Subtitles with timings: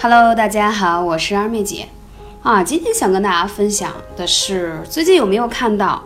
[0.00, 1.88] Hello，大家好，我是二妹姐
[2.44, 2.62] 啊。
[2.62, 6.04] 今天想跟大家分享的是，最近有没有看到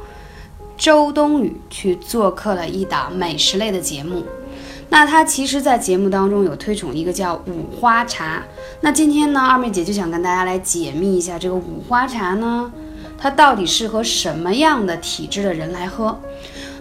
[0.78, 4.24] 周冬雨去做客了一档美食类的节目？
[4.88, 8.42] 那她其实，在节目当中有推崇一个叫五花茶。
[8.80, 12.72] 那今天呢，二妹姐就想跟大家来解密一下这个五花茶呢，
[13.18, 16.18] 它到底适合什么样的体质的人来喝？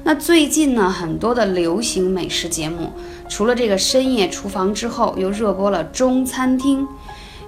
[0.03, 2.91] 那最近呢，很多的流行美食节目，
[3.27, 6.87] 除了这个深夜厨房之后，又热播了中餐厅。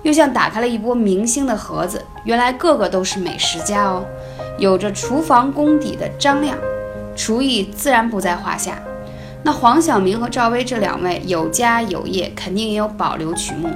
[0.04, 4.06] 又像打开了一波明星的盒子，原来个个都是美食家哦，
[4.58, 6.58] 有着厨房功底的张亮，
[7.16, 8.78] 厨艺自然不在话下。
[9.44, 13.70] 那黄晓明和赵薇这两位有家有业，肯定也有保留曲目，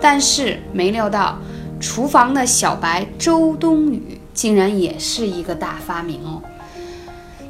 [0.00, 1.38] 但是没料到，
[1.80, 6.42] 厨房的小白周冬雨竟然也是一个大发明哦。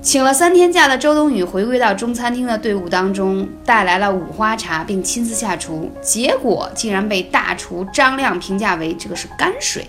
[0.03, 9.87] 请了三天假的周冬雨回归到中餐厅的队伍当中，带来了五花茶，并亲自下厨，结果竟然被大厨张亮评价为这个是泔水，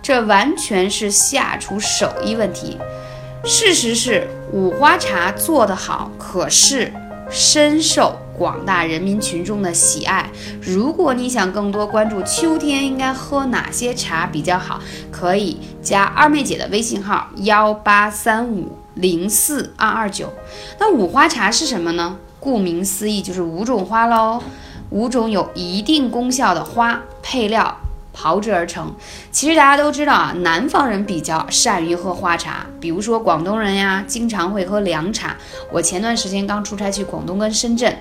[0.00, 2.78] 这完全是下厨手艺问题。
[3.44, 6.92] 事实是五花茶做得好，可是
[7.28, 10.30] 深受广大人民群众的喜爱。
[10.62, 18.79] 如果你想更多关注秋天应该喝哪些茶比较好，可以加二妹姐的微信号幺八三五。
[19.00, 20.32] 零四二二九，
[20.78, 22.16] 那五花茶是什么呢？
[22.38, 24.42] 顾名思义，就是五种花喽，
[24.90, 27.76] 五种有一定功效的花配料
[28.12, 28.94] 炮制而成。
[29.30, 35.36] 其实大家都知道啊，南方人比较善于喝花茶，比如说广东人呀，经常会喝凉茶。
[35.72, 37.94] 我前段时间刚出差去广东跟深圳，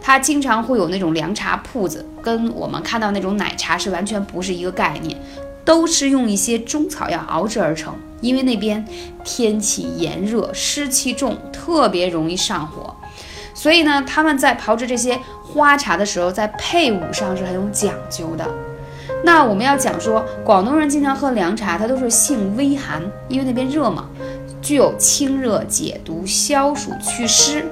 [0.00, 5.20] 他经常会有那种凉茶铺子，跟我们看到那种奶茶是完全不是一个概念。
[5.64, 8.82] 都是用一些中草药熬制而成，因为那边
[9.22, 12.96] 天气炎热，湿气重，特别容易上火，
[13.52, 18.48] 所以呢，他们在炮制这些花茶的时候，在配伍上是很有讲究的。
[19.22, 24.08] 那我们要讲说，广东人经常喝凉茶，它都是性微寒，因为那边热嘛，
[24.62, 27.66] 具有清热解毒、消暑祛湿、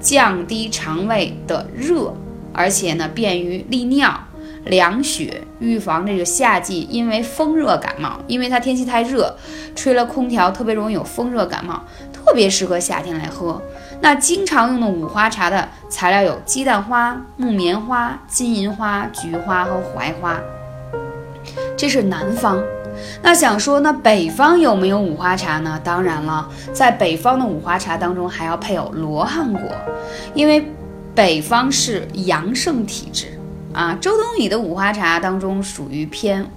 [0.00, 2.14] 降低肠胃的热，
[2.54, 4.18] 而且呢，便于利尿。
[4.64, 9.34] 凉血，预防这个夏季因为风热感冒，因为它天气太热，
[9.74, 11.82] 吹了空调特别容易有风热感冒，
[12.12, 13.60] 特别适合夏天来喝。
[14.00, 20.38] 那经常用的五花茶的材料有鸡蛋花、木棉花、金银花、菊花和槐花，
[21.76, 22.62] 这是南方。
[23.22, 25.80] 那想说，那北方有没有五花茶呢？
[25.84, 29.62] 当然了，在北方的五花茶当中还要配有罗汉果，
[30.34, 30.64] 因为
[31.14, 33.37] 北方是阳盛体质。
[33.78, 36.50] 啊，周冬雨的五花茶当中属于偏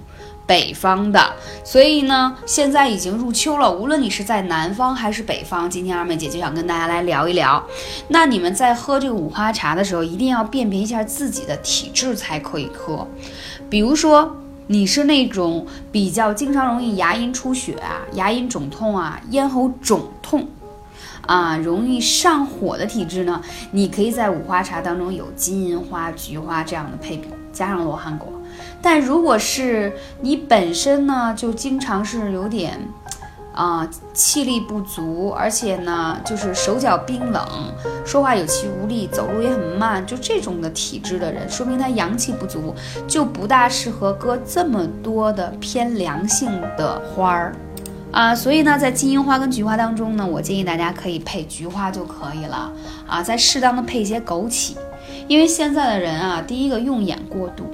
[0.44, 3.70] 北方的，所以呢，现在已经入秋了。
[3.70, 7.64] 无论你是在南方还是北方，今天二妹姐就想跟大家来聊一聊。
[8.08, 13.06] 那你们在喝这个五花茶的时候，一定要辨别一下自己的体质才可以喝。
[13.70, 20.48] 比如说，你是那种比较经常容易牙龈出血啊、牙龈肿痛啊、咽喉肿痛。
[21.26, 28.28] 啊，容易上火的体质呢，你可以在五花茶当中有金银花、菊花这样的配比，加上罗汉果。
[28.80, 32.78] 但如果是你本身呢，就经常是有点
[33.54, 37.46] 啊气力不足，而且呢就是手脚冰冷，
[38.04, 42.74] 说话有气无力，走路也很慢，就这种的体质的人，说明他阳气不足，
[43.06, 47.54] 就不大适合搁这么多的偏凉性的花儿。
[48.12, 52.70] 啊，所以呢，在金银花跟菊花当中呢，我建议大家可以配菊花就可以了
[53.06, 54.76] 啊，再适当的配一些枸杞，
[55.26, 57.64] 因为现在的人啊，第一个用眼过度，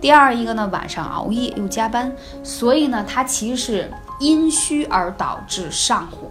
[0.00, 2.12] 第二一个呢晚上熬夜又加班，
[2.42, 6.28] 所以呢，它其实是阴虚而导致上火，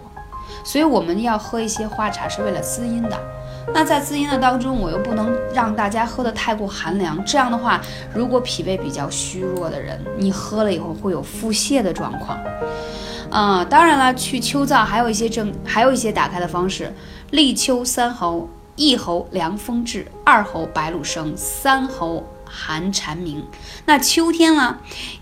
[0.66, 3.18] 所以我们要喝一些花茶是为了滋阴的。
[3.74, 7.80] 那在滋阴的当中，我又不能让大家喝的太过寒凉，这样的话，
[8.14, 12.38] 如果脾胃比较虚弱的人，你喝了以后会有腹泻的状况。
[13.32, 16.94] 嗯，当然了，去秋燥还有一些症，还有一些打开的方式。
[17.32, 23.42] 立秋三候：一候凉风至，二候白露生，三候寒蝉鸣。
[23.86, 24.78] 那秋天呢，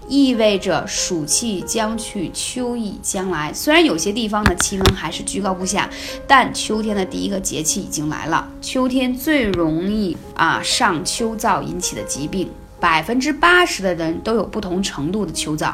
[0.08, 3.54] 意味着暑气将去，秋意将来。
[3.54, 5.88] 虽然有些地方的气温还是居高不下，
[6.26, 8.48] 但秋天的第一个节气已经来了。
[8.60, 12.50] 秋天最容易啊上秋燥引起的疾病。
[12.80, 15.72] 百分之八十的人都有不同程度的秋燥，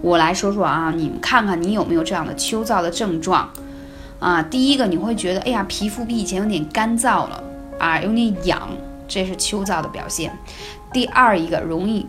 [0.00, 3.50] 我来说说啊，你们看看你有没有这样的秋燥的症状
[4.18, 4.42] 啊？
[4.42, 7.42] 第一个，你会觉得哎呀，皮肤比以前有点干燥了
[7.78, 8.68] 啊，有点痒，
[9.06, 10.32] 这是秋燥的表现。
[10.92, 12.06] 第二一个，容易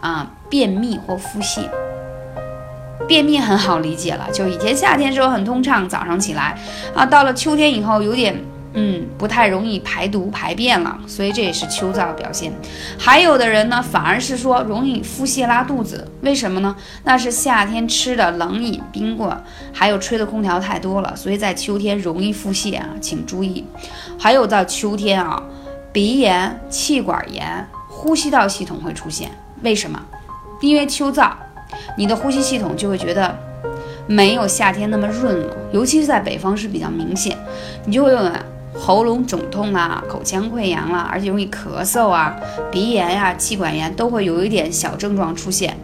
[0.00, 1.68] 啊便秘或腹泻。
[3.06, 6.58] 便秘很好理解了，就以前夏天时候很通畅，早上起来
[6.92, 8.36] 啊，到了秋天以后有点
[8.78, 12.52] 嗯，不太容易排毒排便了，所以这也是秋燥的表现。
[12.98, 16.76] 还有的人呢，反而是说容易腹泻拉肚子，为什么呢？
[17.02, 19.34] 那是夏天吃的冷饮冰棍，
[19.72, 23.64] 还有吹的空调太多了，所以在秋天容易腹泻啊，请注意。
[24.18, 25.42] 还有到秋天啊，
[25.90, 29.30] 鼻炎、气管炎、呼吸道系统会出现，
[29.62, 29.98] 为什么？
[30.60, 31.32] 因为秋燥，
[31.96, 33.34] 你的呼吸系统就会觉得
[34.06, 37.34] 没有夏天那么润了，尤其是在北方是比较明显，
[37.86, 38.30] 你就会有。
[38.78, 42.36] 喉咙肿痛啊，口腔溃疡啦，而且容易咳嗽啊，
[42.70, 45.76] 鼻炎呀，气管炎都会有一点小症状出现。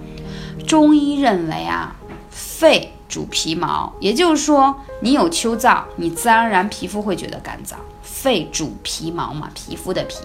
[0.66, 1.96] 中医认为啊，
[2.30, 7.74] 肺主皮毛，也就是说你有秋燥，你自然而然皮肤会觉得干燥。
[8.02, 10.16] 肺主皮毛嘛，皮肤的皮。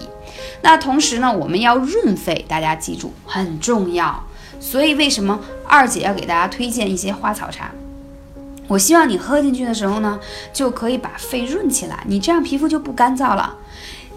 [0.62, 4.24] 那同时呢，我们要润肺，大家记住很重要。
[4.60, 7.72] 所以为什么二姐要给大家推荐一些花草茶？
[8.68, 10.20] 我希望你喝进去的时候呢，
[10.52, 13.56] 就可以把肺润起来，你这样皮肤就不干燥了。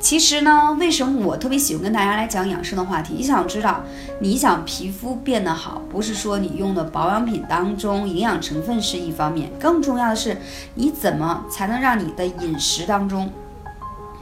[0.01, 3.15] 其实呢，为什么我特别喜欢跟大家来讲养生的话题？
[3.15, 3.85] 你想知道，
[4.19, 10.37] 你想皮肤变得好，不是说你用的保养品当中营养成分是一方面，更重要的是
[10.75, 13.31] 你怎么才能让你的饮食当中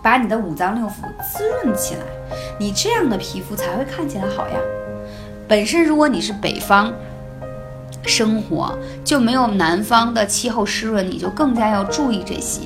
[0.02, 0.94] 把你的五脏六腑
[1.32, 2.00] 滋润起来，
[2.58, 4.56] 你这样的皮肤才会看起来好呀。
[5.46, 6.92] 本身如果你是北方。
[8.04, 12.62] 生活就没有南方的气候湿润，你就更加要注意这些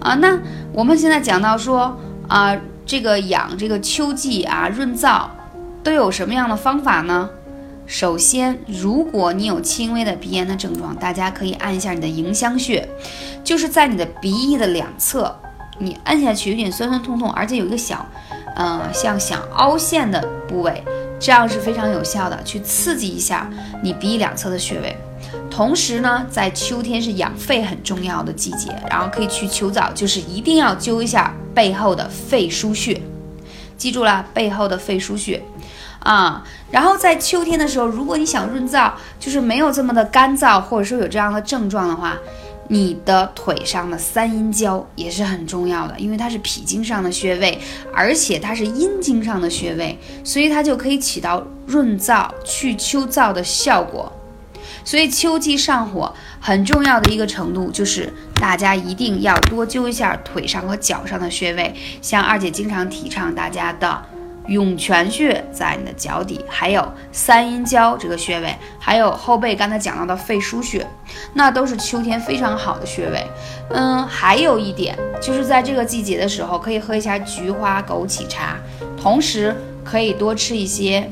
[0.00, 0.14] 啊。
[0.14, 0.38] 那
[0.72, 1.96] 我们现在讲到说
[2.28, 2.56] 啊，
[2.86, 5.24] 这个养这个秋季啊润燥
[5.82, 7.28] 都有什么样的方法呢？
[7.84, 12.88] 首先，如果你有轻微的鼻炎的症状，大家可以按一下你的迎香穴，
[13.44, 15.36] 就是在你的鼻翼的两侧，
[15.78, 18.06] 你按下去有点酸酸痛痛，而且有一个小，
[18.54, 20.82] 呃，像想凹陷的部位。
[21.22, 23.48] 这样是非常有效的，去刺激一下
[23.80, 24.96] 你鼻翼两侧的穴位。
[25.48, 33.00] 同时呢，在秋天是养肺很重要的季节，然后可以去秋燥，就是一定要灸一下背后的肺腧穴。
[33.78, 35.40] 记住了，背后的肺腧穴
[36.00, 36.42] 啊。
[36.72, 38.90] 然后在秋天的时候，如果你想润燥，
[39.20, 42.16] 就是没有这么的干燥，或者说有这样的症状的话。
[42.68, 47.58] 你的腿上的三阴交也是很重要的，因为它是脾经上的穴位，
[47.92, 54.10] 而且它是阴经上的穴位，所以它就可以起到润燥、去秋燥的效果。
[54.84, 64.02] 所以秋季上火很重要的一个程度，就是大家一定要多灸一下腿上和脚上的穴位，像二姐经常提倡大家的。
[64.46, 70.86] 涌泉穴在你的脚底，还有三阴交这个穴位，还有后背刚才讲到的肺腧穴，
[71.34, 73.24] 那都是秋天非常好的穴位。
[73.70, 78.56] 嗯，还有一点就是在这个季节的时候，可以喝一下菊花枸杞茶，
[79.00, 79.54] 同时
[79.84, 81.08] 可以多吃一些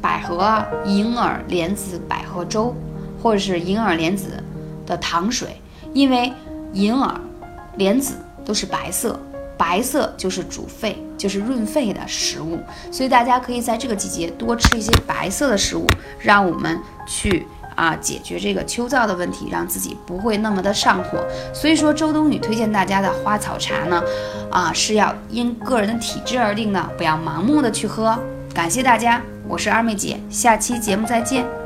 [0.00, 2.74] 百合、银耳、莲子百合粥，
[3.22, 4.42] 或者是银耳莲子
[4.86, 5.60] 的糖水，
[5.92, 6.32] 因为
[6.72, 7.14] 银耳、
[7.76, 8.14] 莲子
[8.44, 9.18] 都是白色。
[9.60, 12.58] 白色就是主肺，就是润肺的食物，
[12.90, 15.86] 所以大家可以在这个季节多吃一些白色的食物，
[16.18, 21.22] 让我们去啊解决这个秋燥的问题，让自己不会那么的上火。
[21.52, 24.02] 所以说，周冬雨推荐大家的花草茶呢，
[24.50, 28.18] 啊是要因个人的体质而定的，不要盲目的去喝。
[28.54, 31.59] 感谢大家，我是二妹姐，下期节目再见。